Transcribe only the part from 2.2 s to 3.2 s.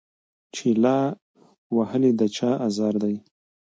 چا آزار دی